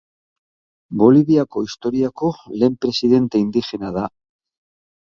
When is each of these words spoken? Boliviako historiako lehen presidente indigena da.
Boliviako 1.01 1.63
historiako 1.67 2.33
lehen 2.57 2.81
presidente 2.87 3.45
indigena 3.47 3.97
da. 4.03 4.11